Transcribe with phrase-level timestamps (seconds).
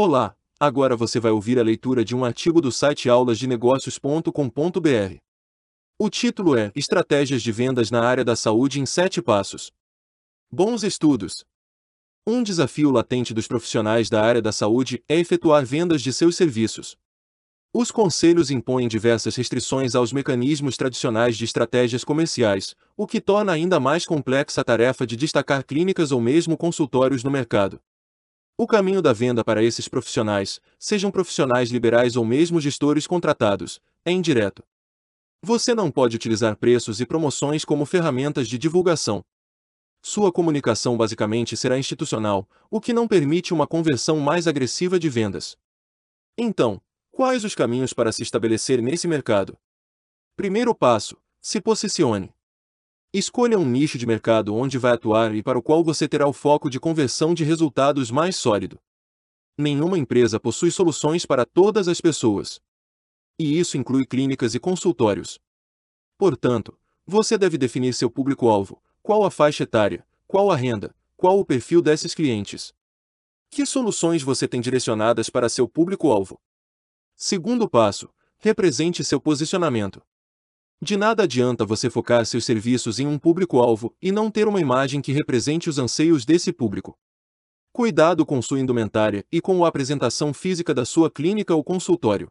[0.00, 5.16] Olá, agora você vai ouvir a leitura de um artigo do site aulasdenegócios.com.br.
[5.98, 9.72] O título é Estratégias de vendas na área da saúde em 7 passos.
[10.52, 11.44] Bons estudos.
[12.24, 16.96] Um desafio latente dos profissionais da área da saúde é efetuar vendas de seus serviços.
[17.74, 23.80] Os conselhos impõem diversas restrições aos mecanismos tradicionais de estratégias comerciais, o que torna ainda
[23.80, 27.80] mais complexa a tarefa de destacar clínicas ou mesmo consultórios no mercado.
[28.60, 34.10] O caminho da venda para esses profissionais, sejam profissionais liberais ou mesmo gestores contratados, é
[34.10, 34.64] indireto.
[35.40, 39.24] Você não pode utilizar preços e promoções como ferramentas de divulgação.
[40.02, 45.56] Sua comunicação basicamente será institucional, o que não permite uma conversão mais agressiva de vendas.
[46.36, 46.82] Então,
[47.12, 49.56] quais os caminhos para se estabelecer nesse mercado?
[50.34, 52.34] Primeiro passo: se posicione.
[53.12, 56.32] Escolha um nicho de mercado onde vai atuar e para o qual você terá o
[56.32, 58.78] foco de conversão de resultados mais sólido.
[59.56, 62.60] Nenhuma empresa possui soluções para todas as pessoas.
[63.38, 65.40] E isso inclui clínicas e consultórios.
[66.18, 71.44] Portanto, você deve definir seu público-alvo, qual a faixa etária, qual a renda, qual o
[71.46, 72.74] perfil desses clientes.
[73.50, 76.38] Que soluções você tem direcionadas para seu público-alvo?
[77.16, 80.02] Segundo passo, represente seu posicionamento.
[80.80, 85.00] De nada adianta você focar seus serviços em um público-alvo e não ter uma imagem
[85.02, 86.96] que represente os anseios desse público.
[87.72, 92.30] Cuidado com sua indumentária e com a apresentação física da sua clínica ou consultório.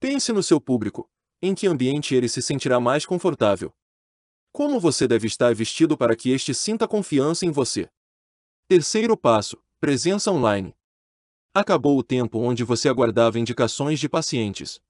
[0.00, 1.08] Pense no seu público,
[1.40, 3.72] em que ambiente ele se sentirá mais confortável.
[4.52, 7.88] Como você deve estar vestido para que este sinta confiança em você?
[8.68, 10.74] Terceiro passo: presença online.
[11.54, 14.80] Acabou o tempo onde você aguardava indicações de pacientes.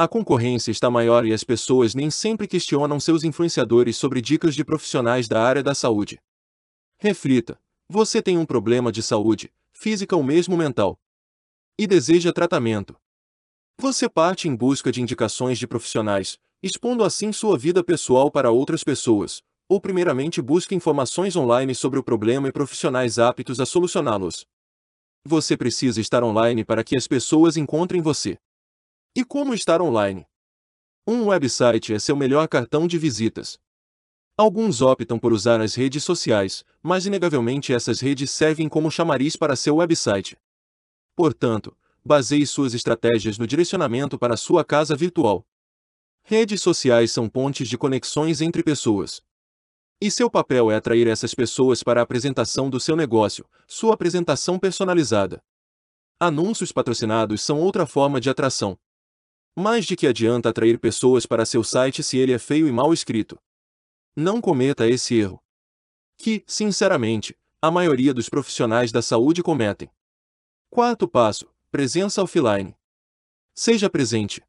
[0.00, 4.64] A concorrência está maior e as pessoas nem sempre questionam seus influenciadores sobre dicas de
[4.64, 6.20] profissionais da área da saúde.
[7.00, 10.96] Reflita: você tem um problema de saúde, física ou mesmo mental,
[11.76, 12.94] e deseja tratamento.
[13.76, 18.84] Você parte em busca de indicações de profissionais, expondo assim sua vida pessoal para outras
[18.84, 24.46] pessoas, ou primeiramente busca informações online sobre o problema e profissionais aptos a solucioná-los.
[25.24, 28.38] Você precisa estar online para que as pessoas encontrem você.
[29.14, 30.26] E como estar online?
[31.06, 33.58] Um website é seu melhor cartão de visitas.
[34.36, 39.56] Alguns optam por usar as redes sociais, mas inegavelmente essas redes servem como chamariz para
[39.56, 40.36] seu website.
[41.16, 45.44] Portanto, baseie suas estratégias no direcionamento para sua casa virtual.
[46.22, 49.20] Redes sociais são pontes de conexões entre pessoas.
[50.00, 54.58] E seu papel é atrair essas pessoas para a apresentação do seu negócio, sua apresentação
[54.58, 55.42] personalizada.
[56.20, 58.78] Anúncios patrocinados são outra forma de atração.
[59.56, 62.92] Mais de que adianta atrair pessoas para seu site se ele é feio e mal
[62.92, 63.38] escrito.
[64.16, 65.42] Não cometa esse erro.
[66.16, 69.90] Que, sinceramente, a maioria dos profissionais da saúde cometem.
[70.70, 72.76] Quarto passo: presença offline.
[73.54, 74.42] Seja presente.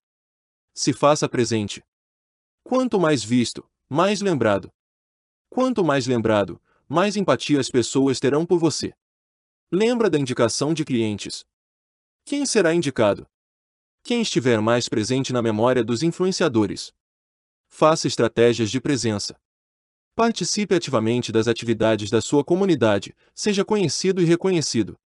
[0.73, 1.83] Se faça presente.
[2.63, 4.71] Quanto mais visto, mais lembrado.
[5.49, 8.93] Quanto mais lembrado, mais empatia as pessoas terão por você.
[9.71, 11.45] Lembra da indicação de clientes.
[12.23, 13.27] Quem será indicado?
[14.03, 16.91] Quem estiver mais presente na memória dos influenciadores.
[17.67, 19.39] Faça estratégias de presença.
[20.15, 24.97] Participe ativamente das atividades da sua comunidade, seja conhecido e reconhecido.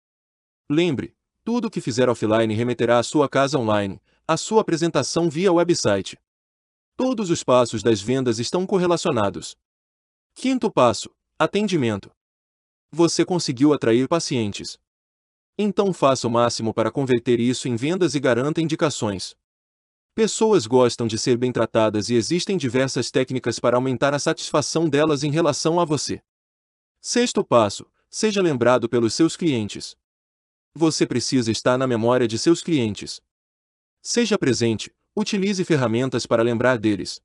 [0.70, 5.52] Lembre, tudo o que fizer offline remeterá à sua casa online, à sua apresentação via
[5.52, 6.18] website.
[6.96, 9.56] Todos os passos das vendas estão correlacionados.
[10.34, 12.10] Quinto passo: atendimento.
[12.92, 14.80] Você conseguiu atrair pacientes.
[15.58, 19.36] Então faça o máximo para converter isso em vendas e garanta indicações.
[20.16, 25.24] Pessoas gostam de ser bem tratadas e existem diversas técnicas para aumentar a satisfação delas
[25.24, 26.22] em relação a você.
[27.02, 29.96] Sexto passo: seja lembrado pelos seus clientes.
[30.76, 33.22] Você precisa estar na memória de seus clientes.
[34.02, 37.22] Seja presente, utilize ferramentas para lembrar deles.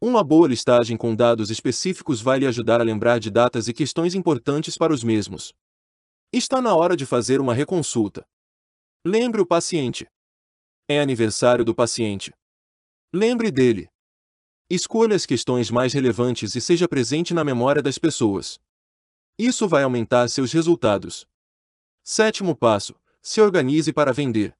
[0.00, 4.14] Uma boa listagem com dados específicos vai lhe ajudar a lembrar de datas e questões
[4.14, 5.52] importantes para os mesmos.
[6.34, 8.26] Está na hora de fazer uma reconsulta.
[9.04, 10.06] Lembre o paciente.
[10.88, 12.32] É aniversário do paciente.
[13.12, 13.90] Lembre dele.
[14.70, 18.58] Escolha as questões mais relevantes e seja presente na memória das pessoas.
[19.38, 21.26] Isso vai aumentar seus resultados.
[22.02, 24.56] Sétimo passo: se organize para vender.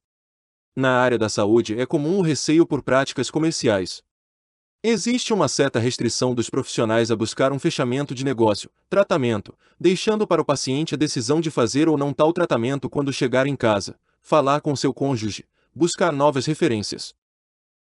[0.75, 4.03] Na área da saúde é comum o receio por práticas comerciais.
[4.85, 10.41] Existe uma certa restrição dos profissionais a buscar um fechamento de negócio, tratamento, deixando para
[10.41, 14.59] o paciente a decisão de fazer ou não tal tratamento quando chegar em casa, falar
[14.59, 17.15] com seu cônjuge, buscar novas referências.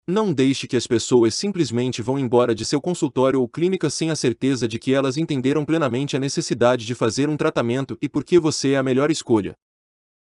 [0.05, 4.15] Não deixe que as pessoas simplesmente vão embora de seu consultório ou clínica sem a
[4.15, 8.37] certeza de que elas entenderam plenamente a necessidade de fazer um tratamento e por que
[8.37, 9.55] você é a melhor escolha.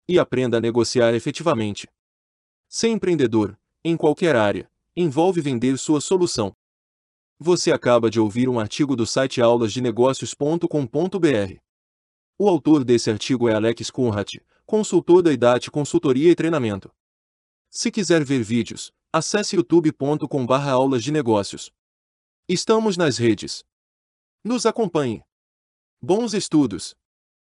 [0.09, 1.87] E aprenda a negociar efetivamente.
[2.67, 6.55] Ser empreendedor, em qualquer área, envolve vender sua solução.
[7.45, 11.57] Você acaba de ouvir um artigo do site aulasdenegócios.com.br.
[12.39, 16.89] O autor desse artigo é Alex Kunrat, consultor da IDAT Consultoria e Treinamento.
[17.69, 21.73] Se quiser ver vídeos, acesse youtube.com/aulas de negócios.
[22.49, 23.65] Estamos nas redes.
[24.45, 25.25] Nos acompanhe.
[26.01, 26.95] Bons estudos!